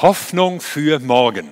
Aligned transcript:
Hoffnung 0.00 0.60
für 0.60 1.00
morgen. 1.00 1.48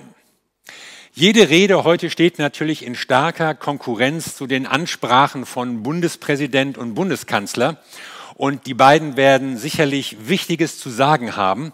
Jede 1.11 1.49
Rede 1.49 1.83
heute 1.83 2.09
steht 2.09 2.39
natürlich 2.39 2.85
in 2.85 2.95
starker 2.95 3.53
Konkurrenz 3.55 4.37
zu 4.37 4.47
den 4.47 4.65
Ansprachen 4.65 5.45
von 5.45 5.83
Bundespräsident 5.83 6.77
und 6.77 6.93
Bundeskanzler. 6.93 7.83
Und 8.35 8.65
die 8.65 8.73
beiden 8.73 9.17
werden 9.17 9.57
sicherlich 9.57 10.29
Wichtiges 10.29 10.79
zu 10.79 10.89
sagen 10.89 11.35
haben. 11.35 11.73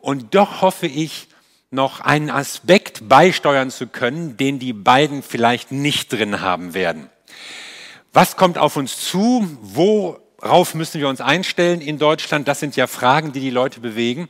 Und 0.00 0.34
doch 0.34 0.60
hoffe 0.60 0.88
ich, 0.88 1.28
noch 1.70 2.00
einen 2.00 2.30
Aspekt 2.30 3.08
beisteuern 3.08 3.70
zu 3.70 3.86
können, 3.86 4.36
den 4.36 4.58
die 4.58 4.72
beiden 4.72 5.22
vielleicht 5.22 5.70
nicht 5.70 6.12
drin 6.12 6.40
haben 6.40 6.74
werden. 6.74 7.10
Was 8.12 8.36
kommt 8.36 8.58
auf 8.58 8.74
uns 8.76 8.96
zu? 9.08 9.46
Worauf 9.62 10.74
müssen 10.74 11.00
wir 11.00 11.08
uns 11.08 11.20
einstellen 11.20 11.80
in 11.80 12.00
Deutschland? 12.00 12.48
Das 12.48 12.58
sind 12.58 12.74
ja 12.74 12.88
Fragen, 12.88 13.30
die 13.30 13.40
die 13.40 13.50
Leute 13.50 13.78
bewegen. 13.78 14.28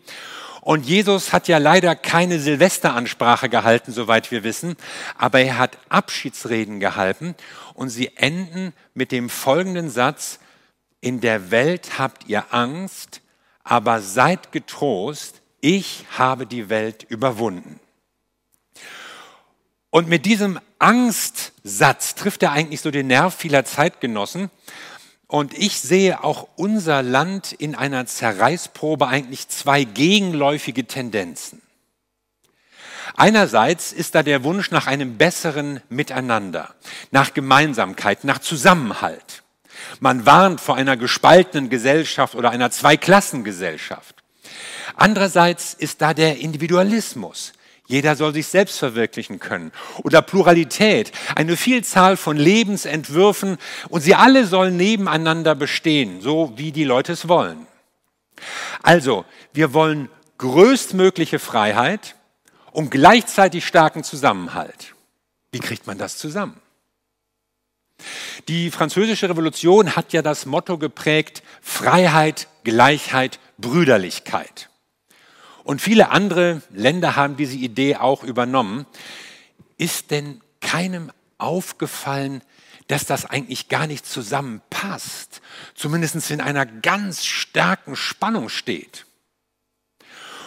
Und 0.69 0.85
Jesus 0.85 1.33
hat 1.33 1.49
ja 1.49 1.57
leider 1.57 1.97
keine 1.97 2.39
Silvesteransprache 2.39 3.49
gehalten, 3.49 3.91
soweit 3.91 4.31
wir 4.31 4.45
wissen, 4.45 4.77
aber 5.17 5.41
er 5.41 5.57
hat 5.57 5.79
Abschiedsreden 5.89 6.79
gehalten 6.79 7.35
und 7.73 7.89
sie 7.89 8.15
enden 8.19 8.75
mit 8.93 9.11
dem 9.11 9.31
folgenden 9.31 9.89
Satz, 9.89 10.41
in 11.01 11.23
der 11.23 11.51
Welt 11.51 11.99
habt 11.99 12.29
ihr 12.29 12.53
Angst, 12.53 13.23
aber 13.65 14.03
seid 14.03 14.53
getrost, 14.53 15.41
ich 15.63 16.05
habe 16.19 16.45
die 16.45 16.69
Welt 16.69 17.03
überwunden. 17.09 17.81
Und 19.89 20.07
mit 20.07 20.27
diesem 20.27 20.61
Angstsatz 20.79 22.15
trifft 22.15 22.43
er 22.43 22.53
eigentlich 22.53 22.83
so 22.83 22.91
den 22.91 23.07
Nerv 23.07 23.35
vieler 23.35 23.65
Zeitgenossen, 23.65 24.51
und 25.29 25.57
ich 25.57 25.79
sehe 25.81 26.25
auch 26.25 26.49
unser 26.57 27.03
Land 27.03 27.53
in 27.53 27.75
einer 27.75 28.07
Zerreißprobe 28.07 29.07
eigentlich 29.07 29.49
zwei 29.49 29.85
gegenläufige 29.85 30.87
Tendenzen. 30.87 31.63
Einerseits 33.15 33.93
ist 33.93 34.15
da 34.15 34.23
der 34.23 34.43
Wunsch 34.43 34.71
nach 34.71 34.87
einem 34.87 35.19
besseren 35.19 35.81
Miteinander, 35.89 36.75
nach 37.11 37.35
Gemeinsamkeit, 37.35 38.25
nach 38.25 38.39
Zusammenhalt. 38.39 39.43
Man 40.01 40.27
warnt 40.27 40.61
vor 40.61 40.77
einer 40.77 40.97
gespaltenen 40.97 41.69
Gesellschaft 41.69 42.35
oder 42.35 42.51
einer 42.51 42.71
Zweiklassengesellschaft. 42.71 44.17
Andererseits 44.97 45.75
ist 45.75 46.01
da 46.01 46.15
der 46.15 46.39
Individualismus, 46.39 47.53
jeder 47.89 48.17
soll 48.17 48.35
sich 48.35 48.47
selbst 48.47 48.79
verwirklichen 48.79 49.41
können. 49.41 49.73
Oder 50.05 50.21
Pluralität, 50.21 51.11
eine 51.35 51.57
Vielzahl 51.57 52.19
von 52.19 52.37
Lebensentwürfen 52.37 53.57
und 53.89 54.03
sie 54.03 54.15
alle 54.15 54.47
sollen 54.47 54.77
nebeneinander 54.77 55.55
bestehen, 55.55 56.21
so 56.21 56.53
wie 56.57 56.71
die 56.71 56.85
Leute 56.85 57.13
es 57.13 57.29
wollen. 57.29 57.67
Also, 58.83 59.25
wir 59.55 59.73
wollen 59.73 60.11
größtmögliche 60.37 61.39
Freiheit 61.39 62.15
und 62.73 62.91
gleichzeitig 62.91 63.67
starken 63.67 64.05
Zusammenhalt. 64.05 64.95
Wie 65.51 65.61
kriegt 65.61 65.87
man 65.87 65.97
das 65.97 66.19
zusammen? 66.19 66.61
Die 68.49 68.71
französische 68.71 69.31
Revolution 69.31 69.97
hat 69.97 70.13
ja 70.13 70.21
das 70.21 70.45
Motto 70.45 70.77
geprägt, 70.77 71.43
Freiheit, 71.63 72.49
Gleichheit, 72.65 73.41
Brüderlichkeit. 73.57 74.68
Und 75.69 75.83
viele 75.83 76.13
andere 76.13 76.63
Länder 76.71 77.15
haben 77.15 77.37
diese 77.37 77.59
Idee 77.59 77.97
auch 77.97 78.25
übernommen. 78.25 78.87
Ist 79.77 80.11
denn 80.11 80.41
keinem 80.63 81.13
aufgefallen, 81.37 82.41
dass 82.87 83.05
das 83.05 83.27
eigentlich 83.27 83.69
gar 83.69 83.87
nicht 83.87 84.07
zusammenpasst, 84.07 85.43
zumindest 85.75 86.31
in 86.31 86.41
einer 86.41 86.65
ganz 86.65 87.27
starken 87.27 87.97
Spannung 87.97 88.49
steht. 88.49 89.05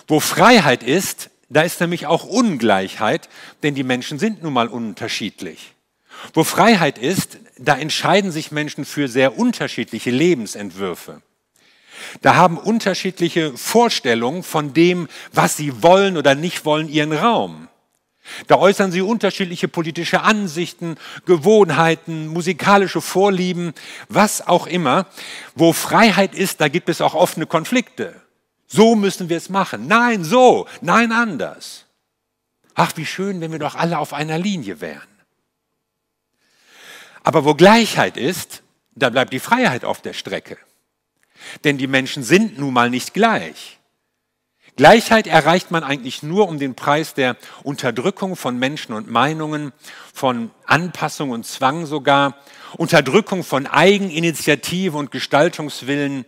Wo 0.08 0.20
Freiheit 0.20 0.82
ist, 0.82 1.30
da 1.50 1.62
ist 1.62 1.80
nämlich 1.82 2.08
auch 2.08 2.24
Ungleichheit, 2.24 3.30
denn 3.62 3.76
die 3.76 3.84
Menschen 3.84 4.18
sind 4.18 4.42
nun 4.42 4.54
mal 4.54 4.70
unterschiedlich. 4.70 5.76
Wo 6.34 6.44
Freiheit 6.44 6.98
ist, 6.98 7.38
da 7.60 7.78
entscheiden 7.78 8.32
sich 8.32 8.52
Menschen 8.52 8.86
für 8.86 9.08
sehr 9.08 9.38
unterschiedliche 9.38 10.10
Lebensentwürfe. 10.10 11.22
Da 12.22 12.36
haben 12.36 12.58
unterschiedliche 12.58 13.56
Vorstellungen 13.58 14.44
von 14.44 14.74
dem, 14.74 15.08
was 15.34 15.58
sie 15.58 15.84
wollen 15.84 16.18
oder 16.18 16.36
nicht 16.36 16.66
wollen, 16.66 16.90
ihren 16.90 17.14
Raum. 17.14 17.68
Da 18.48 18.56
äußern 18.56 18.92
sie 18.92 19.02
unterschiedliche 19.02 19.68
politische 19.68 20.22
Ansichten, 20.22 20.96
Gewohnheiten, 21.26 22.28
musikalische 22.28 23.02
Vorlieben, 23.02 23.74
was 24.10 24.48
auch 24.48 24.68
immer. 24.68 25.08
Wo 25.56 25.74
Freiheit 25.74 26.36
ist, 26.36 26.62
da 26.62 26.68
gibt 26.68 26.90
es 26.90 27.02
auch 27.02 27.16
offene 27.16 27.48
Konflikte. 27.48 28.22
So 28.68 28.96
müssen 28.96 29.28
wir 29.30 29.38
es 29.38 29.50
machen. 29.50 29.88
Nein, 29.88 30.24
so. 30.24 30.68
Nein, 30.82 31.12
anders. 31.12 31.86
Ach, 32.74 32.94
wie 32.96 33.06
schön, 33.06 33.42
wenn 33.42 33.52
wir 33.52 33.60
doch 33.60 33.76
alle 33.76 33.98
auf 33.98 34.14
einer 34.14 34.38
Linie 34.38 34.80
wären. 34.80 35.02
Aber 37.24 37.44
wo 37.44 37.54
Gleichheit 37.54 38.18
ist, 38.18 38.64
da 38.96 39.10
bleibt 39.10 39.34
die 39.34 39.40
Freiheit 39.40 39.84
auf 39.84 40.02
der 40.02 40.14
Strecke. 40.14 40.58
Denn 41.64 41.78
die 41.78 41.88
Menschen 41.88 42.24
sind 42.24 42.58
nun 42.58 42.74
mal 42.74 42.90
nicht 42.90 43.14
gleich. 43.14 43.80
Gleichheit 44.78 45.28
erreicht 45.28 45.70
man 45.70 45.84
eigentlich 45.84 46.24
nur 46.24 46.48
um 46.48 46.58
den 46.58 46.76
Preis 46.76 47.14
der 47.14 47.36
Unterdrückung 47.64 48.36
von 48.36 48.58
Menschen 48.58 48.94
und 48.94 49.12
Meinungen, 49.12 49.74
von 50.14 50.50
Anpassung 50.66 51.32
und 51.32 51.46
Zwang 51.46 51.86
sogar, 51.86 52.38
Unterdrückung 52.78 53.44
von 53.44 53.68
Eigeninitiative 53.68 54.98
und 54.98 55.12
Gestaltungswillen. 55.12 56.26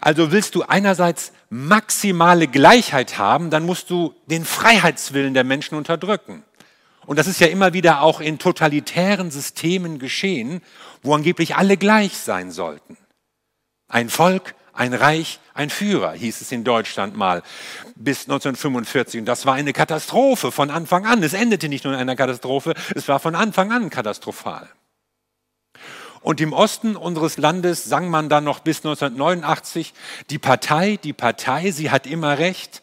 Also 0.00 0.32
willst 0.32 0.56
du 0.56 0.62
einerseits 0.62 1.32
maximale 1.50 2.48
Gleichheit 2.48 3.16
haben, 3.16 3.48
dann 3.48 3.64
musst 3.64 3.90
du 3.90 4.14
den 4.26 4.44
Freiheitswillen 4.44 5.34
der 5.34 5.44
Menschen 5.44 5.76
unterdrücken. 5.76 6.42
Und 7.06 7.18
das 7.18 7.26
ist 7.26 7.40
ja 7.40 7.46
immer 7.46 7.72
wieder 7.72 8.02
auch 8.02 8.20
in 8.20 8.38
totalitären 8.38 9.30
Systemen 9.30 9.98
geschehen, 9.98 10.60
wo 11.02 11.14
angeblich 11.14 11.56
alle 11.56 11.76
gleich 11.76 12.18
sein 12.18 12.50
sollten. 12.50 12.98
Ein 13.88 14.10
Volk, 14.10 14.54
ein 14.72 14.94
Reich, 14.94 15.40
ein 15.54 15.70
Führer, 15.70 16.12
hieß 16.12 16.40
es 16.40 16.52
in 16.52 16.62
Deutschland 16.62 17.16
mal 17.16 17.42
bis 17.96 18.22
1945. 18.22 19.20
Und 19.20 19.26
das 19.26 19.44
war 19.44 19.54
eine 19.54 19.72
Katastrophe 19.72 20.52
von 20.52 20.70
Anfang 20.70 21.04
an. 21.04 21.22
Es 21.22 21.32
endete 21.32 21.68
nicht 21.68 21.84
nur 21.84 21.94
in 21.94 21.98
einer 21.98 22.14
Katastrophe, 22.14 22.74
es 22.94 23.08
war 23.08 23.18
von 23.18 23.34
Anfang 23.34 23.72
an 23.72 23.90
katastrophal. 23.90 24.68
Und 26.20 26.40
im 26.40 26.52
Osten 26.52 26.96
unseres 26.96 27.38
Landes 27.38 27.84
sang 27.84 28.10
man 28.10 28.28
dann 28.28 28.44
noch 28.44 28.60
bis 28.60 28.78
1989, 28.78 29.94
die 30.30 30.38
Partei, 30.38 30.98
die 31.02 31.12
Partei, 31.12 31.70
sie 31.70 31.90
hat 31.90 32.06
immer 32.06 32.38
recht. 32.38 32.82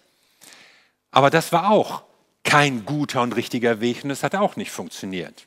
Aber 1.12 1.30
das 1.30 1.52
war 1.52 1.70
auch 1.70 2.04
kein 2.44 2.86
guter 2.86 3.22
und 3.22 3.36
richtiger 3.36 3.82
Weg 3.82 4.04
und 4.04 4.10
es 4.10 4.24
hat 4.24 4.36
auch 4.36 4.56
nicht 4.56 4.72
funktioniert. 4.72 5.46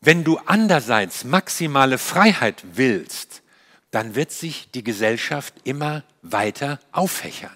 Wenn 0.00 0.24
du 0.24 0.38
andererseits 0.46 1.24
maximale 1.24 1.98
Freiheit 1.98 2.62
willst, 2.72 3.42
dann 3.90 4.14
wird 4.14 4.30
sich 4.30 4.70
die 4.70 4.84
Gesellschaft 4.84 5.54
immer 5.64 6.02
weiter 6.22 6.78
auffächern. 6.92 7.50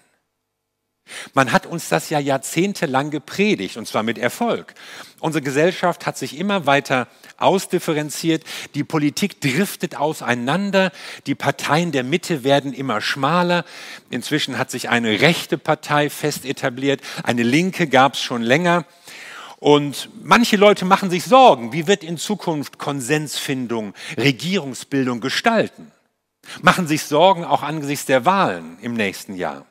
Man 1.34 1.52
hat 1.52 1.66
uns 1.66 1.88
das 1.88 2.10
ja 2.10 2.18
jahrzehntelang 2.18 3.10
gepredigt, 3.10 3.76
und 3.76 3.86
zwar 3.86 4.02
mit 4.02 4.18
Erfolg. 4.18 4.74
Unsere 5.20 5.42
Gesellschaft 5.42 6.06
hat 6.06 6.16
sich 6.16 6.38
immer 6.38 6.64
weiter 6.64 7.08
ausdifferenziert, 7.38 8.44
die 8.74 8.84
Politik 8.84 9.40
driftet 9.40 9.96
auseinander, 9.96 10.92
die 11.26 11.34
Parteien 11.34 11.92
der 11.92 12.04
Mitte 12.04 12.44
werden 12.44 12.72
immer 12.72 13.00
schmaler. 13.00 13.64
Inzwischen 14.10 14.58
hat 14.58 14.70
sich 14.70 14.88
eine 14.88 15.20
rechte 15.20 15.58
Partei 15.58 16.08
fest 16.08 16.44
etabliert, 16.44 17.00
eine 17.24 17.42
linke 17.42 17.88
gab 17.88 18.14
es 18.14 18.20
schon 18.20 18.42
länger. 18.42 18.84
Und 19.58 20.08
manche 20.22 20.56
Leute 20.56 20.84
machen 20.84 21.10
sich 21.10 21.24
Sorgen, 21.24 21.72
wie 21.72 21.86
wird 21.86 22.02
in 22.04 22.16
Zukunft 22.16 22.78
Konsensfindung, 22.78 23.94
Regierungsbildung 24.16 25.20
gestalten 25.20 25.92
machen 26.60 26.86
sich 26.86 27.04
Sorgen 27.04 27.44
auch 27.44 27.62
angesichts 27.62 28.06
der 28.06 28.24
Wahlen 28.24 28.78
im 28.80 28.94
nächsten 28.94 29.34
Jahr. 29.34 29.66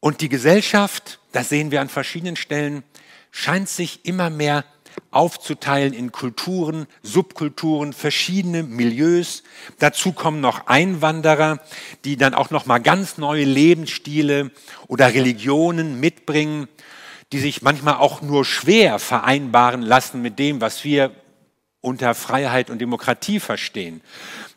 Und 0.00 0.20
die 0.20 0.28
Gesellschaft, 0.28 1.20
das 1.30 1.48
sehen 1.48 1.70
wir 1.70 1.80
an 1.80 1.88
verschiedenen 1.88 2.36
Stellen, 2.36 2.82
scheint 3.30 3.68
sich 3.68 4.04
immer 4.04 4.30
mehr 4.30 4.64
aufzuteilen 5.10 5.92
in 5.92 6.12
Kulturen, 6.12 6.86
Subkulturen, 7.02 7.92
verschiedene 7.92 8.62
Milieus. 8.62 9.42
Dazu 9.78 10.12
kommen 10.12 10.40
noch 10.40 10.66
Einwanderer, 10.66 11.60
die 12.04 12.16
dann 12.16 12.34
auch 12.34 12.50
noch 12.50 12.66
mal 12.66 12.78
ganz 12.78 13.16
neue 13.16 13.44
Lebensstile 13.44 14.50
oder 14.88 15.14
Religionen 15.14 16.00
mitbringen, 16.00 16.68
die 17.32 17.38
sich 17.38 17.62
manchmal 17.62 17.94
auch 17.94 18.22
nur 18.22 18.44
schwer 18.44 18.98
vereinbaren 18.98 19.82
lassen 19.82 20.20
mit 20.20 20.38
dem, 20.38 20.60
was 20.60 20.84
wir 20.84 21.12
unter 21.82 22.14
Freiheit 22.14 22.70
und 22.70 22.78
Demokratie 22.78 23.40
verstehen. 23.40 24.00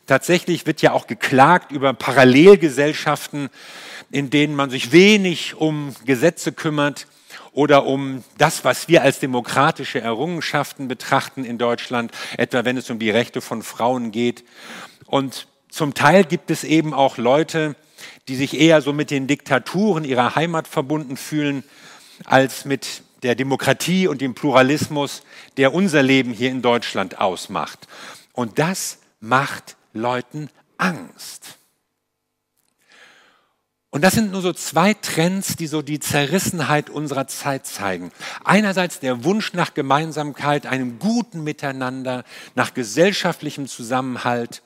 Tatsächlich 0.08 0.66
wird 0.66 0.82
ja 0.82 0.94
auch 0.94 1.08
geklagt 1.08 1.72
über 1.72 1.94
Parallelgesellschaften, 1.94 3.50
in 4.12 4.30
denen 4.30 4.56
man 4.56 4.70
sich 4.70 4.92
wenig 4.92 5.56
um 5.56 5.94
Gesetze 6.06 6.54
kümmert 6.54 7.08
oder 7.52 7.86
um 7.86 8.24
das, 8.38 8.64
was 8.64 8.88
wir 8.88 9.02
als 9.02 9.20
demokratische 9.20 10.00
Errungenschaften 10.00 10.88
betrachten 10.88 11.44
in 11.44 11.58
Deutschland, 11.58 12.12
etwa 12.38 12.66
wenn 12.66 12.78
es 12.78 12.90
um 12.90 13.00
die 13.00 13.10
Rechte 13.10 13.42
von 13.42 13.64
Frauen 13.64 14.12
geht. 14.12 14.44
Und 15.08 15.48
zum 15.70 15.94
Teil 15.94 16.24
gibt 16.24 16.52
es 16.52 16.64
eben 16.64 16.94
auch 16.94 17.18
Leute, 17.18 17.76
die 18.28 18.36
sich 18.36 18.60
eher 18.60 18.82
so 18.82 18.94
mit 18.94 19.10
den 19.10 19.26
Diktaturen 19.26 20.04
ihrer 20.04 20.36
Heimat 20.36 20.68
verbunden 20.68 21.18
fühlen, 21.18 21.64
als 22.26 22.66
mit 22.66 23.02
der 23.26 23.36
Demokratie 23.36 24.08
und 24.08 24.22
dem 24.22 24.36
Pluralismus, 24.36 25.24
der 25.58 25.74
unser 25.74 26.04
Leben 26.04 26.32
hier 26.32 26.52
in 26.52 26.62
Deutschland 26.62 27.20
ausmacht. 27.20 27.88
Und 28.34 28.60
das 28.60 29.00
macht 29.20 29.76
Leuten 29.94 30.50
Angst. 30.78 31.58
Und 33.90 34.04
das 34.04 34.14
sind 34.14 34.32
nur 34.32 34.42
so 34.42 34.54
zwei 34.54 34.94
Trends, 34.94 35.56
die 35.56 35.68
so 35.68 35.82
die 35.82 36.00
Zerrissenheit 36.00 36.90
unserer 36.90 37.28
Zeit 37.28 37.66
zeigen. 37.66 38.12
Einerseits 38.44 39.00
der 39.00 39.24
Wunsch 39.24 39.54
nach 39.54 39.74
Gemeinsamkeit, 39.74 40.66
einem 40.68 41.00
guten 41.00 41.44
Miteinander, 41.44 42.26
nach 42.56 42.74
gesellschaftlichem 42.74 43.68
Zusammenhalt 43.68 44.62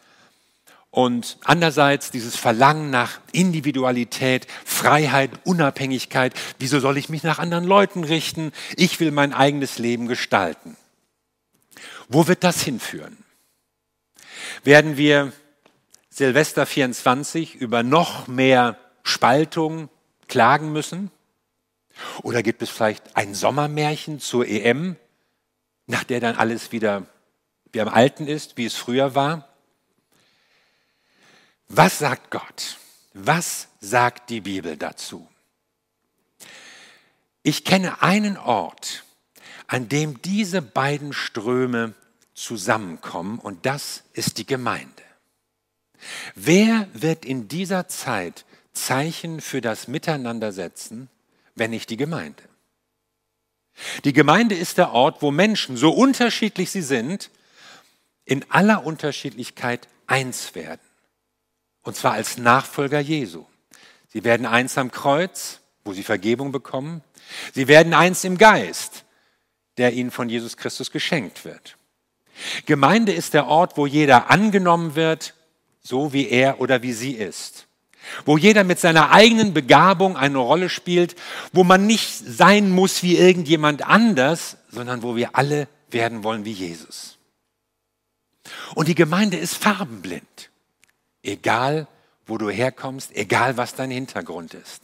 und 1.00 1.38
andererseits 1.46 2.12
dieses 2.12 2.36
Verlangen 2.36 2.90
nach 2.90 3.22
Individualität, 3.32 4.48
Freiheit, 4.66 5.32
Unabhängigkeit. 5.46 6.34
Wieso 6.58 6.82
soll 6.82 6.98
ich 6.98 7.08
mich 7.08 7.24
nach 7.24 7.40
anderen 7.40 7.64
Leuten 7.64 8.04
richten? 8.04 8.52
Ich 8.76 9.00
will 9.00 9.12
mein 9.12 9.34
eigenes 9.34 9.78
Leben 9.78 10.10
gestalten. 10.10 10.76
Wo 12.10 12.28
wird 12.28 12.44
das 12.44 12.62
hinführen? 12.64 13.16
Werden 14.66 14.98
wir 14.98 15.32
Silvester 16.10 16.66
24 16.66 17.56
über 17.56 17.82
noch 17.82 18.28
mehr 18.28 18.78
Spaltung 19.04 19.88
klagen 20.28 20.74
müssen? 20.74 21.12
Oder 22.24 22.44
gibt 22.44 22.62
es 22.62 22.70
vielleicht 22.70 23.16
ein 23.16 23.36
Sommermärchen 23.36 24.20
zur 24.20 24.46
EM, 24.46 24.98
nach 25.88 26.04
der 26.04 26.20
dann 26.20 26.36
alles 26.36 26.74
wieder 26.74 27.06
wie 27.72 27.80
am 27.80 27.88
Alten 27.88 28.28
ist, 28.28 28.58
wie 28.58 28.66
es 28.66 28.76
früher 28.76 29.16
war? 29.16 29.49
Was 31.70 32.00
sagt 32.00 32.32
Gott? 32.32 32.78
Was 33.14 33.68
sagt 33.80 34.32
die 34.32 34.42
Bibel 34.42 34.76
dazu? 34.76 35.28
Ich 37.44 37.64
kenne 37.64 38.02
einen 38.02 38.38
Ort, 38.38 39.04
an 39.68 39.88
dem 39.88 40.22
diese 40.22 40.64
beiden 40.64 41.14
Ströme 41.14 41.94
zusammenkommen 42.34 43.38
und 43.38 43.66
das 43.68 44.04
ist 44.14 44.40
die 44.40 44.46
Gemeinde. 44.48 45.04
Wer 46.34 46.88
wird 46.94 47.24
in 47.24 47.48
dieser 47.48 47.88
Zeit 47.88 48.46
Zeichen 48.74 49.40
für 49.40 49.62
das 49.62 49.88
Miteinander 49.88 50.52
setzen, 50.52 51.10
wenn 51.56 51.72
nicht 51.72 51.90
die 51.90 51.98
Gemeinde? 51.98 52.44
Die 54.06 54.14
Gemeinde 54.14 54.56
ist 54.56 54.78
der 54.78 54.92
Ort, 54.92 55.22
wo 55.22 55.32
Menschen, 55.32 55.78
so 55.78 55.92
unterschiedlich 55.92 56.72
sie 56.72 56.82
sind, 56.82 57.30
in 58.26 58.50
aller 58.52 58.86
Unterschiedlichkeit 58.86 59.88
eins 60.08 60.56
werden. 60.56 60.89
Und 61.90 61.96
zwar 61.96 62.14
als 62.14 62.38
Nachfolger 62.38 63.00
Jesu. 63.00 63.46
Sie 64.10 64.24
werden 64.24 64.46
eins 64.46 64.78
am 64.78 64.92
Kreuz, 64.92 65.60
wo 65.84 65.92
sie 65.92 66.04
Vergebung 66.04 66.52
bekommen. 66.52 67.02
Sie 67.56 67.68
werden 67.68 67.96
eins 67.96 68.24
im 68.26 68.38
Geist, 68.38 69.06
der 69.80 69.94
ihnen 69.94 70.12
von 70.12 70.30
Jesus 70.30 70.56
Christus 70.56 70.92
geschenkt 70.92 71.46
wird. 71.46 71.78
Gemeinde 72.68 73.12
ist 73.12 73.34
der 73.34 73.48
Ort, 73.48 73.76
wo 73.76 73.88
jeder 73.88 74.30
angenommen 74.30 74.94
wird, 74.94 75.34
so 75.82 76.14
wie 76.14 76.30
er 76.30 76.62
oder 76.62 76.84
wie 76.84 76.94
sie 76.94 77.14
ist. 77.14 77.66
Wo 78.24 78.38
jeder 78.38 78.64
mit 78.64 78.80
seiner 78.80 79.10
eigenen 79.10 79.56
Begabung 79.56 80.16
eine 80.16 80.38
Rolle 80.38 80.70
spielt, 80.70 81.16
wo 81.54 81.64
man 81.64 81.88
nicht 81.88 82.08
sein 82.24 82.70
muss 82.70 83.02
wie 83.02 83.18
irgendjemand 83.18 83.82
anders, 83.82 84.58
sondern 84.70 85.02
wo 85.02 85.16
wir 85.16 85.36
alle 85.36 85.68
werden 85.90 86.24
wollen 86.24 86.46
wie 86.46 86.52
Jesus. 86.52 87.18
Und 88.76 88.88
die 88.88 88.96
Gemeinde 88.96 89.38
ist 89.38 89.56
farbenblind. 89.56 90.52
Egal, 91.24 91.88
wo 92.26 92.38
du 92.38 92.50
herkommst, 92.50 93.16
egal, 93.16 93.58
was 93.58 93.76
dein 93.76 93.92
Hintergrund 93.92 94.54
ist. 94.54 94.84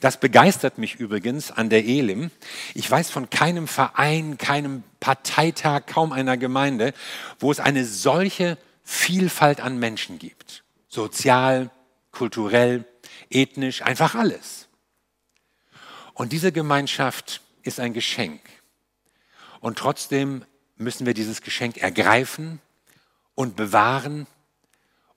Das 0.00 0.18
begeistert 0.18 0.78
mich 0.78 0.96
übrigens 0.96 1.50
an 1.50 1.70
der 1.70 1.84
Elim. 1.84 2.30
Ich 2.74 2.90
weiß 2.90 3.10
von 3.10 3.30
keinem 3.30 3.68
Verein, 3.68 4.38
keinem 4.38 4.82
Parteitag, 5.00 5.86
kaum 5.86 6.12
einer 6.12 6.36
Gemeinde, 6.36 6.92
wo 7.38 7.50
es 7.52 7.60
eine 7.60 7.84
solche 7.84 8.58
Vielfalt 8.82 9.60
an 9.60 9.78
Menschen 9.78 10.18
gibt. 10.18 10.64
Sozial, 10.88 11.70
kulturell, 12.10 12.84
ethnisch, 13.30 13.82
einfach 13.82 14.14
alles. 14.14 14.68
Und 16.14 16.32
diese 16.32 16.52
Gemeinschaft 16.52 17.40
ist 17.62 17.80
ein 17.80 17.92
Geschenk. 17.92 18.40
Und 19.60 19.78
trotzdem 19.78 20.44
müssen 20.76 21.06
wir 21.06 21.14
dieses 21.14 21.40
Geschenk 21.40 21.78
ergreifen 21.78 22.60
und 23.34 23.56
bewahren 23.56 24.26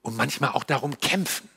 und 0.08 0.16
manchmal 0.16 0.50
auch 0.50 0.64
darum 0.64 0.98
kämpfen. 0.98 1.48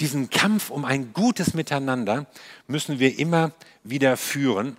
Diesen 0.00 0.30
Kampf 0.30 0.70
um 0.70 0.84
ein 0.84 1.12
gutes 1.12 1.54
Miteinander 1.54 2.26
müssen 2.66 2.98
wir 2.98 3.18
immer 3.18 3.52
wieder 3.82 4.16
führen, 4.16 4.76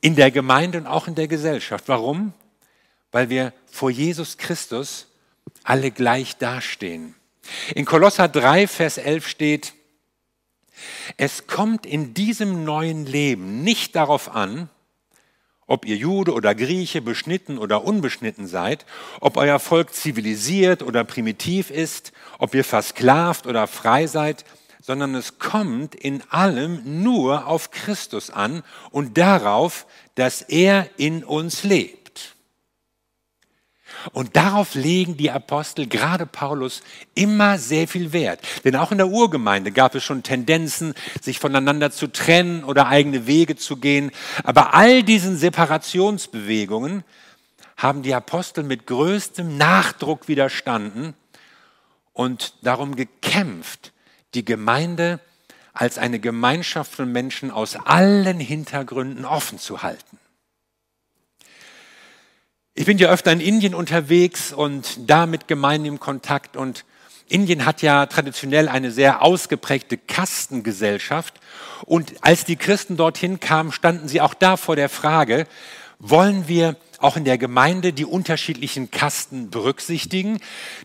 in 0.00 0.14
der 0.14 0.30
Gemeinde 0.30 0.78
und 0.78 0.86
auch 0.86 1.08
in 1.08 1.14
der 1.14 1.28
Gesellschaft. 1.28 1.84
Warum? 1.88 2.32
Weil 3.10 3.30
wir 3.30 3.52
vor 3.70 3.90
Jesus 3.90 4.36
Christus 4.38 5.08
alle 5.64 5.90
gleich 5.90 6.36
dastehen. 6.36 7.14
In 7.74 7.84
Kolosser 7.84 8.28
3, 8.28 8.66
Vers 8.68 8.98
11 8.98 9.26
steht, 9.26 9.74
es 11.16 11.46
kommt 11.46 11.84
in 11.86 12.14
diesem 12.14 12.64
neuen 12.64 13.06
Leben 13.06 13.62
nicht 13.62 13.96
darauf 13.96 14.34
an, 14.34 14.70
ob 15.68 15.84
ihr 15.84 15.96
Jude 15.96 16.32
oder 16.32 16.56
Grieche, 16.56 17.00
beschnitten 17.00 17.58
oder 17.58 17.84
unbeschnitten 17.84 18.48
seid, 18.48 18.84
ob 19.20 19.36
euer 19.36 19.60
Volk 19.60 19.94
zivilisiert 19.94 20.82
oder 20.82 21.04
primitiv 21.04 21.70
ist, 21.70 22.12
ob 22.38 22.54
ihr 22.54 22.64
versklavt 22.64 23.46
oder 23.46 23.68
frei 23.68 24.08
seid, 24.08 24.44
sondern 24.80 25.14
es 25.14 25.38
kommt 25.38 25.94
in 25.94 26.22
allem 26.30 27.02
nur 27.02 27.46
auf 27.46 27.70
Christus 27.70 28.30
an 28.30 28.62
und 28.90 29.18
darauf, 29.18 29.86
dass 30.14 30.40
er 30.42 30.88
in 30.96 31.22
uns 31.22 31.62
lebt. 31.62 31.97
Und 34.12 34.36
darauf 34.36 34.74
legen 34.74 35.16
die 35.16 35.30
Apostel, 35.30 35.86
gerade 35.86 36.26
Paulus, 36.26 36.82
immer 37.14 37.58
sehr 37.58 37.88
viel 37.88 38.12
Wert. 38.12 38.40
Denn 38.64 38.76
auch 38.76 38.92
in 38.92 38.98
der 38.98 39.08
Urgemeinde 39.08 39.72
gab 39.72 39.94
es 39.94 40.04
schon 40.04 40.22
Tendenzen, 40.22 40.94
sich 41.20 41.38
voneinander 41.38 41.90
zu 41.90 42.06
trennen 42.08 42.64
oder 42.64 42.88
eigene 42.88 43.26
Wege 43.26 43.56
zu 43.56 43.76
gehen. 43.76 44.10
Aber 44.44 44.74
all 44.74 45.02
diesen 45.02 45.36
Separationsbewegungen 45.36 47.04
haben 47.76 48.02
die 48.02 48.14
Apostel 48.14 48.64
mit 48.64 48.86
größtem 48.86 49.56
Nachdruck 49.56 50.28
widerstanden 50.28 51.14
und 52.12 52.54
darum 52.62 52.96
gekämpft, 52.96 53.92
die 54.34 54.44
Gemeinde 54.44 55.20
als 55.72 55.96
eine 55.96 56.18
Gemeinschaft 56.18 56.92
von 56.92 57.12
Menschen 57.12 57.52
aus 57.52 57.76
allen 57.76 58.40
Hintergründen 58.40 59.24
offen 59.24 59.60
zu 59.60 59.82
halten. 59.82 60.18
Ich 62.78 62.84
bin 62.84 62.96
ja 62.96 63.08
öfter 63.08 63.32
in 63.32 63.40
Indien 63.40 63.74
unterwegs 63.74 64.52
und 64.52 65.10
da 65.10 65.26
mit 65.26 65.48
Gemeinden 65.48 65.86
im 65.86 65.98
Kontakt 65.98 66.56
und 66.56 66.84
Indien 67.28 67.66
hat 67.66 67.82
ja 67.82 68.06
traditionell 68.06 68.68
eine 68.68 68.92
sehr 68.92 69.20
ausgeprägte 69.20 69.98
Kastengesellschaft 69.98 71.40
und 71.86 72.14
als 72.20 72.44
die 72.44 72.54
Christen 72.54 72.96
dorthin 72.96 73.40
kamen, 73.40 73.72
standen 73.72 74.06
sie 74.06 74.20
auch 74.20 74.32
da 74.32 74.56
vor 74.56 74.76
der 74.76 74.88
Frage, 74.88 75.48
wollen 75.98 76.46
wir 76.46 76.76
auch 77.00 77.16
in 77.16 77.24
der 77.24 77.36
Gemeinde 77.36 77.92
die 77.92 78.04
unterschiedlichen 78.04 78.92
Kasten 78.92 79.50
berücksichtigen. 79.50 80.38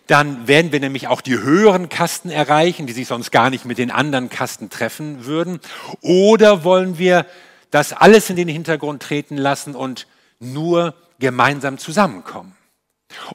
Dann 0.07 0.47
werden 0.47 0.71
wir 0.71 0.79
nämlich 0.79 1.09
auch 1.09 1.21
die 1.21 1.37
höheren 1.37 1.89
Kasten 1.89 2.31
erreichen, 2.31 2.87
die 2.87 2.93
sich 2.93 3.07
sonst 3.07 3.29
gar 3.29 3.51
nicht 3.51 3.65
mit 3.65 3.77
den 3.77 3.91
anderen 3.91 4.29
Kasten 4.29 4.71
treffen 4.71 5.25
würden. 5.25 5.59
Oder 6.01 6.63
wollen 6.63 6.97
wir 6.97 7.27
das 7.69 7.93
alles 7.93 8.31
in 8.31 8.35
den 8.35 8.47
Hintergrund 8.47 9.03
treten 9.03 9.37
lassen 9.37 9.75
und 9.75 10.07
nur 10.39 10.95
gemeinsam 11.19 11.77
zusammenkommen. 11.77 12.55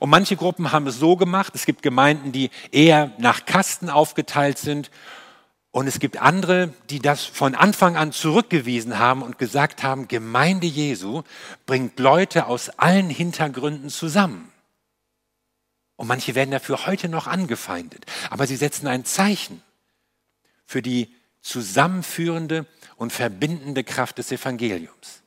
Und 0.00 0.10
manche 0.10 0.36
Gruppen 0.36 0.72
haben 0.72 0.86
es 0.86 0.98
so 0.98 1.16
gemacht, 1.16 1.52
es 1.54 1.66
gibt 1.66 1.82
Gemeinden, 1.82 2.32
die 2.32 2.50
eher 2.72 3.12
nach 3.18 3.46
Kasten 3.46 3.90
aufgeteilt 3.90 4.58
sind 4.58 4.90
und 5.70 5.86
es 5.86 6.00
gibt 6.00 6.16
andere, 6.20 6.72
die 6.90 6.98
das 6.98 7.24
von 7.24 7.54
Anfang 7.54 7.96
an 7.96 8.12
zurückgewiesen 8.12 8.98
haben 8.98 9.22
und 9.22 9.38
gesagt 9.38 9.82
haben, 9.82 10.08
Gemeinde 10.08 10.66
Jesu 10.66 11.22
bringt 11.66 11.98
Leute 12.00 12.46
aus 12.46 12.70
allen 12.70 13.10
Hintergründen 13.10 13.90
zusammen. 13.90 14.50
Und 15.96 16.06
manche 16.06 16.34
werden 16.34 16.52
dafür 16.52 16.86
heute 16.86 17.08
noch 17.08 17.26
angefeindet. 17.26 18.06
Aber 18.30 18.46
sie 18.46 18.56
setzen 18.56 18.86
ein 18.86 19.04
Zeichen 19.04 19.62
für 20.64 20.80
die 20.80 21.14
zusammenführende 21.42 22.66
und 22.96 23.12
verbindende 23.12 23.84
Kraft 23.84 24.18
des 24.18 24.32
Evangeliums. 24.32 25.22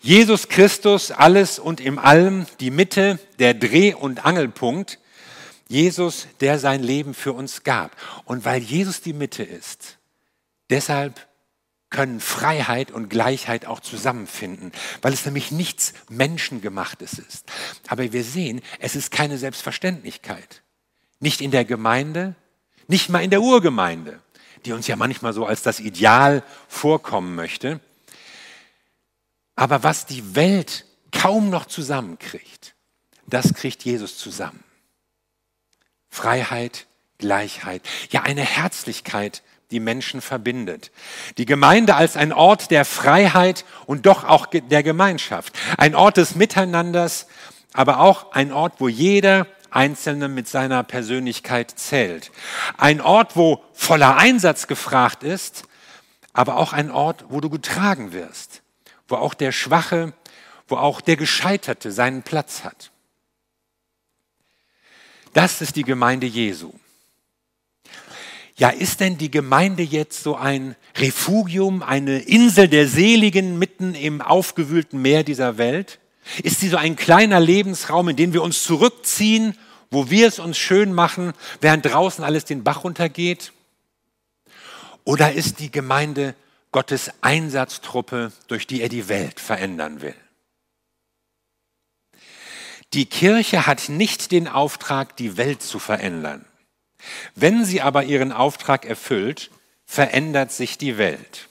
Jesus 0.00 0.48
Christus, 0.48 1.10
alles 1.10 1.58
und 1.58 1.80
im 1.80 1.98
Allem, 1.98 2.46
die 2.60 2.70
Mitte, 2.70 3.18
der 3.38 3.54
Dreh- 3.54 3.94
und 3.94 4.24
Angelpunkt. 4.24 4.98
Jesus, 5.68 6.28
der 6.40 6.58
sein 6.58 6.82
Leben 6.82 7.12
für 7.12 7.32
uns 7.32 7.64
gab. 7.64 7.96
Und 8.24 8.44
weil 8.44 8.62
Jesus 8.62 9.00
die 9.00 9.12
Mitte 9.12 9.42
ist, 9.42 9.98
deshalb 10.70 11.26
können 11.90 12.20
Freiheit 12.20 12.90
und 12.90 13.08
Gleichheit 13.08 13.66
auch 13.66 13.80
zusammenfinden, 13.80 14.72
weil 15.02 15.12
es 15.12 15.24
nämlich 15.24 15.50
nichts 15.50 15.92
Menschengemachtes 16.08 17.18
ist. 17.18 17.46
Aber 17.88 18.12
wir 18.12 18.24
sehen, 18.24 18.60
es 18.80 18.96
ist 18.96 19.10
keine 19.10 19.38
Selbstverständlichkeit. 19.38 20.62
nicht 21.20 21.40
in 21.40 21.50
der 21.50 21.64
Gemeinde, 21.64 22.34
nicht 22.88 23.08
mal 23.08 23.22
in 23.24 23.30
der 23.30 23.40
Urgemeinde, 23.40 24.20
die 24.64 24.72
uns 24.72 24.86
ja 24.86 24.96
manchmal 24.96 25.32
so 25.32 25.46
als 25.46 25.62
das 25.62 25.80
Ideal 25.80 26.42
vorkommen 26.68 27.34
möchte. 27.34 27.80
Aber 29.56 29.82
was 29.82 30.06
die 30.06 30.36
Welt 30.36 30.84
kaum 31.10 31.50
noch 31.50 31.66
zusammenkriegt, 31.66 32.74
das 33.26 33.54
kriegt 33.54 33.84
Jesus 33.84 34.18
zusammen. 34.18 34.62
Freiheit, 36.08 36.86
Gleichheit, 37.18 37.82
ja 38.10 38.22
eine 38.22 38.42
Herzlichkeit, 38.42 39.42
die 39.70 39.80
Menschen 39.80 40.20
verbindet. 40.20 40.92
Die 41.38 41.46
Gemeinde 41.46 41.96
als 41.96 42.16
ein 42.16 42.32
Ort 42.32 42.70
der 42.70 42.84
Freiheit 42.84 43.64
und 43.86 44.06
doch 44.06 44.24
auch 44.24 44.46
der 44.46 44.82
Gemeinschaft. 44.82 45.58
Ein 45.76 45.94
Ort 45.94 46.18
des 46.18 46.36
Miteinanders, 46.36 47.26
aber 47.72 48.00
auch 48.00 48.32
ein 48.32 48.52
Ort, 48.52 48.74
wo 48.78 48.88
jeder 48.88 49.46
Einzelne 49.70 50.28
mit 50.28 50.48
seiner 50.48 50.84
Persönlichkeit 50.84 51.72
zählt. 51.76 52.30
Ein 52.78 53.00
Ort, 53.00 53.36
wo 53.36 53.64
voller 53.72 54.16
Einsatz 54.16 54.68
gefragt 54.68 55.22
ist, 55.22 55.64
aber 56.32 56.56
auch 56.56 56.72
ein 56.72 56.90
Ort, 56.90 57.24
wo 57.28 57.40
du 57.40 57.50
getragen 57.50 58.12
wirst, 58.12 58.62
wo 59.08 59.16
auch 59.16 59.34
der 59.34 59.52
Schwache, 59.52 60.12
wo 60.68 60.76
auch 60.76 61.00
der 61.00 61.16
Gescheiterte 61.16 61.92
seinen 61.92 62.22
Platz 62.22 62.64
hat. 62.64 62.90
Das 65.32 65.60
ist 65.60 65.76
die 65.76 65.84
Gemeinde 65.84 66.26
Jesu. 66.26 66.72
Ja, 68.56 68.70
ist 68.70 69.00
denn 69.00 69.18
die 69.18 69.30
Gemeinde 69.30 69.82
jetzt 69.82 70.22
so 70.22 70.34
ein 70.34 70.76
Refugium, 70.96 71.82
eine 71.82 72.20
Insel 72.20 72.68
der 72.68 72.88
Seligen 72.88 73.58
mitten 73.58 73.94
im 73.94 74.22
aufgewühlten 74.22 75.02
Meer 75.02 75.24
dieser 75.24 75.58
Welt? 75.58 75.98
Ist 76.42 76.60
sie 76.60 76.70
so 76.70 76.78
ein 76.78 76.96
kleiner 76.96 77.38
Lebensraum, 77.38 78.08
in 78.08 78.16
den 78.16 78.32
wir 78.32 78.42
uns 78.42 78.62
zurückziehen, 78.62 79.56
wo 79.90 80.08
wir 80.10 80.26
es 80.26 80.38
uns 80.38 80.56
schön 80.56 80.94
machen, 80.94 81.34
während 81.60 81.84
draußen 81.84 82.24
alles 82.24 82.46
den 82.46 82.64
Bach 82.64 82.82
runtergeht? 82.82 83.52
Oder 85.04 85.32
ist 85.34 85.60
die 85.60 85.70
Gemeinde 85.70 86.34
Gottes 86.76 87.10
Einsatztruppe, 87.22 88.32
durch 88.48 88.66
die 88.66 88.82
er 88.82 88.90
die 88.90 89.08
Welt 89.08 89.40
verändern 89.40 90.02
will? 90.02 90.14
Die 92.92 93.06
Kirche 93.06 93.66
hat 93.66 93.88
nicht 93.88 94.30
den 94.30 94.46
Auftrag, 94.46 95.16
die 95.16 95.38
Welt 95.38 95.62
zu 95.62 95.78
verändern. 95.78 96.44
Wenn 97.34 97.64
sie 97.64 97.80
aber 97.80 98.04
ihren 98.04 98.30
Auftrag 98.30 98.84
erfüllt, 98.84 99.50
verändert 99.86 100.52
sich 100.52 100.76
die 100.76 100.98
Welt. 100.98 101.48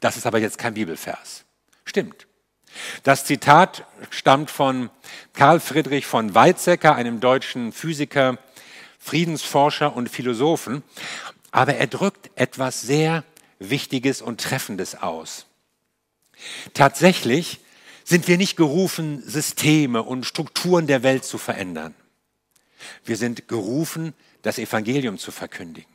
Das 0.00 0.16
ist 0.16 0.26
aber 0.26 0.40
jetzt 0.40 0.58
kein 0.58 0.74
Bibelvers. 0.74 1.44
Stimmt. 1.84 2.26
Das 3.04 3.26
Zitat 3.26 3.86
stammt 4.10 4.50
von 4.50 4.90
Karl 5.34 5.60
Friedrich 5.60 6.04
von 6.04 6.34
Weizsäcker, 6.34 6.96
einem 6.96 7.20
deutschen 7.20 7.70
Physiker, 7.70 8.38
Friedensforscher 8.98 9.94
und 9.94 10.08
Philosophen. 10.08 10.82
Aber 11.52 11.76
er 11.76 11.86
drückt 11.86 12.32
etwas 12.34 12.80
sehr 12.80 13.22
Wichtiges 13.58 14.22
und 14.22 14.40
Treffendes 14.40 14.94
aus. 14.94 15.46
Tatsächlich 16.74 17.60
sind 18.04 18.28
wir 18.28 18.38
nicht 18.38 18.56
gerufen, 18.56 19.22
Systeme 19.26 20.02
und 20.02 20.24
Strukturen 20.24 20.86
der 20.86 21.02
Welt 21.02 21.24
zu 21.24 21.36
verändern. 21.38 21.94
Wir 23.04 23.16
sind 23.16 23.48
gerufen, 23.48 24.14
das 24.42 24.58
Evangelium 24.58 25.18
zu 25.18 25.30
verkündigen. 25.30 25.90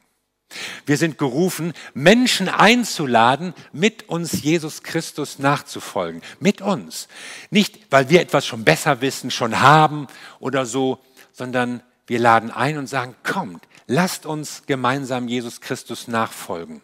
Wir 0.86 0.98
sind 0.98 1.18
gerufen, 1.18 1.74
Menschen 1.94 2.50
einzuladen, 2.50 3.54
mit 3.72 4.10
uns 4.10 4.44
Jesus 4.44 4.84
Christus 4.84 5.40
nachzufolgen. 5.40 6.22
Mit 6.40 6.62
uns. 6.62 7.08
Nicht, 7.50 7.80
weil 7.90 8.10
wir 8.10 8.22
etwas 8.22 8.46
schon 8.46 8.64
besser 8.64 9.02
wissen, 9.02 9.32
schon 9.32 9.62
haben 9.62 10.08
oder 10.40 10.66
so, 10.66 11.00
sondern 11.32 11.82
wir 12.06 12.20
laden 12.20 12.52
ein 12.52 12.78
und 12.78 12.88
sagen, 12.88 13.16
kommt, 13.24 13.64
lasst 13.88 14.26
uns 14.26 14.64
gemeinsam 14.68 15.28
Jesus 15.28 15.62
Christus 15.62 16.08
nachfolgen. 16.08 16.82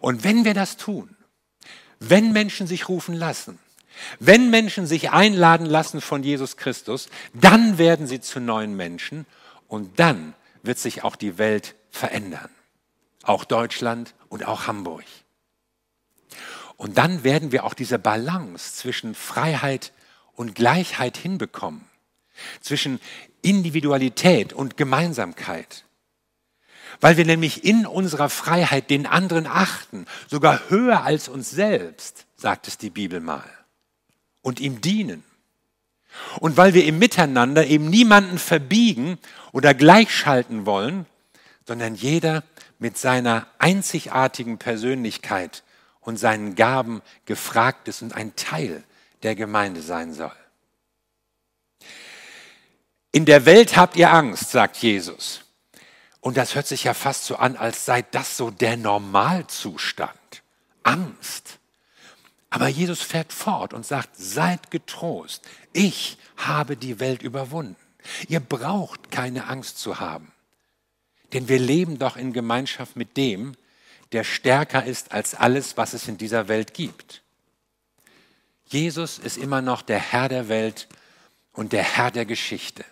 Und 0.00 0.24
wenn 0.24 0.44
wir 0.44 0.54
das 0.54 0.76
tun, 0.76 1.16
wenn 1.98 2.32
Menschen 2.32 2.66
sich 2.66 2.88
rufen 2.88 3.14
lassen, 3.14 3.58
wenn 4.20 4.50
Menschen 4.50 4.86
sich 4.86 5.10
einladen 5.10 5.66
lassen 5.66 6.00
von 6.00 6.22
Jesus 6.22 6.56
Christus, 6.56 7.08
dann 7.34 7.78
werden 7.78 8.06
sie 8.06 8.20
zu 8.20 8.40
neuen 8.40 8.76
Menschen 8.76 9.26
und 9.66 9.98
dann 9.98 10.34
wird 10.62 10.78
sich 10.78 11.02
auch 11.02 11.16
die 11.16 11.38
Welt 11.38 11.74
verändern. 11.90 12.50
Auch 13.24 13.44
Deutschland 13.44 14.14
und 14.28 14.46
auch 14.46 14.66
Hamburg. 14.66 15.04
Und 16.76 16.96
dann 16.96 17.24
werden 17.24 17.50
wir 17.50 17.64
auch 17.64 17.74
diese 17.74 17.98
Balance 17.98 18.74
zwischen 18.74 19.14
Freiheit 19.14 19.92
und 20.34 20.54
Gleichheit 20.54 21.16
hinbekommen. 21.16 21.84
Zwischen 22.60 23.00
Individualität 23.42 24.52
und 24.52 24.76
Gemeinsamkeit. 24.76 25.84
Weil 27.00 27.16
wir 27.16 27.24
nämlich 27.24 27.64
in 27.64 27.86
unserer 27.86 28.28
Freiheit 28.28 28.90
den 28.90 29.06
anderen 29.06 29.46
achten, 29.46 30.06
sogar 30.28 30.68
höher 30.68 31.04
als 31.04 31.28
uns 31.28 31.50
selbst, 31.50 32.26
sagt 32.36 32.68
es 32.68 32.78
die 32.78 32.90
Bibel 32.90 33.20
mal 33.20 33.48
und 34.42 34.60
ihm 34.60 34.80
dienen. 34.80 35.22
Und 36.40 36.56
weil 36.56 36.74
wir 36.74 36.84
im 36.84 36.98
Miteinander 36.98 37.66
eben 37.66 37.88
niemanden 37.88 38.38
verbiegen 38.38 39.18
oder 39.52 39.74
gleichschalten 39.74 40.66
wollen, 40.66 41.06
sondern 41.66 41.94
jeder 41.94 42.42
mit 42.78 42.96
seiner 42.96 43.46
einzigartigen 43.58 44.58
Persönlichkeit 44.58 45.62
und 46.00 46.16
seinen 46.16 46.54
Gaben 46.54 47.02
gefragt 47.26 47.88
ist 47.88 48.02
und 48.02 48.14
ein 48.14 48.34
Teil 48.36 48.82
der 49.22 49.34
Gemeinde 49.34 49.82
sein 49.82 50.14
soll. 50.14 50.32
In 53.12 53.24
der 53.24 53.46
Welt 53.46 53.76
habt 53.76 53.96
ihr 53.96 54.12
Angst, 54.12 54.50
sagt 54.50 54.78
Jesus. 54.78 55.44
Und 56.20 56.36
das 56.36 56.54
hört 56.54 56.66
sich 56.66 56.84
ja 56.84 56.94
fast 56.94 57.24
so 57.24 57.36
an, 57.36 57.56
als 57.56 57.84
sei 57.84 58.02
das 58.02 58.36
so 58.36 58.50
der 58.50 58.76
Normalzustand. 58.76 60.42
Angst. 60.82 61.58
Aber 62.50 62.68
Jesus 62.68 63.02
fährt 63.02 63.32
fort 63.32 63.74
und 63.74 63.84
sagt, 63.84 64.10
seid 64.16 64.70
getrost, 64.70 65.46
ich 65.72 66.18
habe 66.36 66.76
die 66.76 66.98
Welt 66.98 67.22
überwunden. 67.22 67.76
Ihr 68.26 68.40
braucht 68.40 69.10
keine 69.10 69.48
Angst 69.48 69.78
zu 69.78 70.00
haben. 70.00 70.32
Denn 71.32 71.48
wir 71.48 71.58
leben 71.58 71.98
doch 71.98 72.16
in 72.16 72.32
Gemeinschaft 72.32 72.96
mit 72.96 73.16
dem, 73.16 73.54
der 74.12 74.24
stärker 74.24 74.84
ist 74.84 75.12
als 75.12 75.34
alles, 75.34 75.76
was 75.76 75.92
es 75.92 76.08
in 76.08 76.16
dieser 76.16 76.48
Welt 76.48 76.72
gibt. 76.72 77.22
Jesus 78.64 79.18
ist 79.18 79.36
immer 79.36 79.60
noch 79.60 79.82
der 79.82 79.98
Herr 79.98 80.28
der 80.28 80.48
Welt 80.48 80.88
und 81.52 81.72
der 81.72 81.82
Herr 81.82 82.10
der 82.10 82.24
Geschichte. 82.24 82.84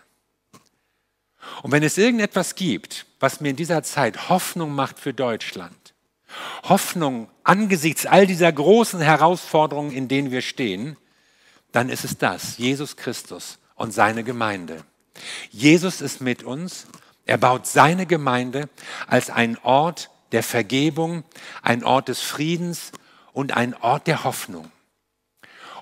Und 1.62 1.73
wenn 1.73 1.83
es 1.83 1.99
irgendetwas 1.99 2.55
gibt, 2.55 3.07
was 3.21 3.41
mir 3.41 3.50
in 3.50 3.57
dieser 3.57 3.83
Zeit 3.83 4.29
Hoffnung 4.29 4.73
macht 4.73 4.99
für 4.99 5.15
Deutschland, 5.15 5.95
Hoffnung 6.65 7.29
angesichts 7.45 8.07
all 8.07 8.26
dieser 8.26 8.53
großen 8.53 9.00
Herausforderungen, 9.00 9.93
in 9.93 10.09
denen 10.09 10.31
wir 10.31 10.43
stehen, 10.43 10.97
dann 11.73 11.88
ist 11.88 12.05
es 12.05 12.19
das, 12.19 12.59
Jesus 12.59 12.97
Christus 12.97 13.59
und 13.75 13.93
seine 13.93 14.25
Gemeinde. 14.25 14.85
Jesus 15.50 16.00
ist 16.00 16.21
mit 16.21 16.43
uns, 16.43 16.87
er 17.25 17.38
baut 17.38 17.67
seine 17.67 18.07
Gemeinde 18.07 18.69
als 19.07 19.31
einen 19.31 19.59
Ort 19.62 20.11
der 20.33 20.43
Vergebung, 20.43 21.25
ein 21.62 21.85
Ort 21.85 22.09
des 22.09 22.21
Friedens 22.21 22.93
und 23.33 23.57
ein 23.57 23.75
Ort 23.75 24.07
der 24.07 24.25
Hoffnung. 24.25 24.71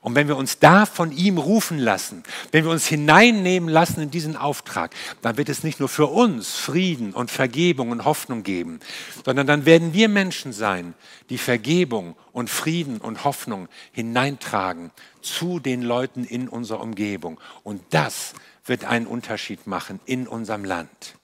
Und 0.04 0.14
wenn 0.16 0.28
wir 0.28 0.36
uns 0.36 0.58
da 0.58 0.84
von 0.84 1.12
ihm 1.12 1.38
rufen 1.38 1.78
lassen, 1.78 2.24
wenn 2.52 2.64
wir 2.64 2.70
uns 2.70 2.86
hineinnehmen 2.86 3.70
lassen 3.70 4.02
in 4.02 4.10
diesen 4.10 4.36
Auftrag, 4.36 4.94
dann 5.22 5.38
wird 5.38 5.48
es 5.48 5.64
nicht 5.64 5.80
nur 5.80 5.88
für 5.88 6.08
uns 6.08 6.56
Frieden 6.56 7.14
und 7.14 7.30
Vergebung 7.30 7.90
und 7.90 8.04
Hoffnung 8.04 8.42
geben, 8.42 8.80
sondern 9.24 9.46
dann 9.46 9.64
werden 9.64 9.94
wir 9.94 10.10
Menschen 10.10 10.52
sein, 10.52 10.92
die 11.30 11.38
Vergebung 11.38 12.16
und 12.32 12.50
Frieden 12.50 12.98
und 12.98 13.24
Hoffnung 13.24 13.66
hineintragen 13.92 14.90
zu 15.22 15.58
den 15.58 15.80
Leuten 15.80 16.24
in 16.24 16.50
unserer 16.50 16.82
Umgebung. 16.82 17.40
Und 17.62 17.82
das 17.88 18.34
wird 18.66 18.84
einen 18.84 19.06
Unterschied 19.06 19.66
machen 19.66 20.00
in 20.04 20.28
unserem 20.28 20.66
Land. 20.66 21.14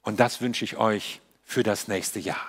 Und 0.00 0.20
das 0.20 0.40
wünsche 0.40 0.64
ich 0.64 0.78
euch 0.78 1.20
für 1.44 1.62
das 1.62 1.86
nächste 1.86 2.18
Jahr. 2.18 2.48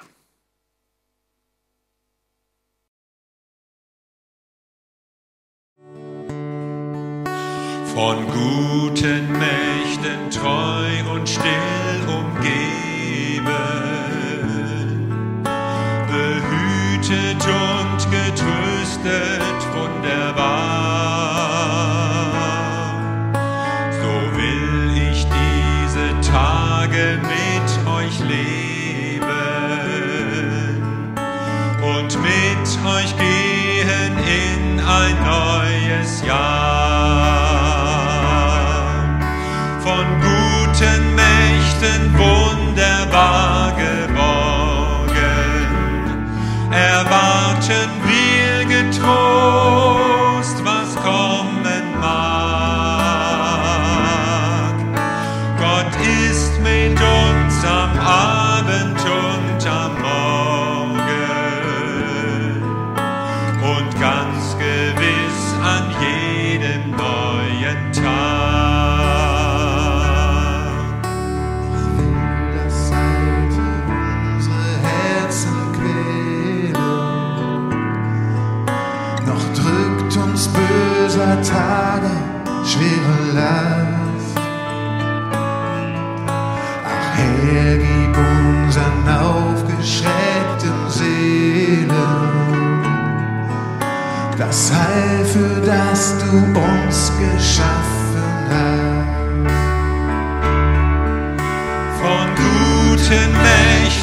Von 7.94 8.26
guten 8.26 9.32
Mächten 9.34 10.32
treu 10.32 11.14
und 11.14 11.30
still 11.30 12.02
umgeben, 12.08 13.83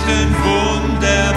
Geschichten 0.01 0.35
Wunder. 0.43 1.30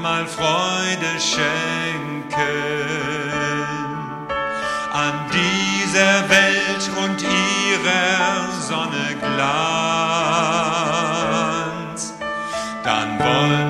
einmal 0.00 0.26
Freude 0.26 1.20
schenken. 1.20 2.30
An 4.92 5.12
dieser 5.30 6.28
Welt 6.30 6.90
und 7.04 7.22
ihrer 7.22 8.50
Sonne 8.60 9.14
Glanz, 9.20 9.44
dann 12.82 13.18
wollen 13.18 13.69